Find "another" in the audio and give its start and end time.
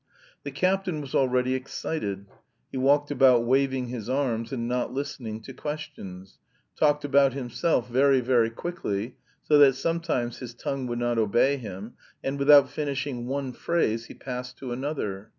14.71-15.29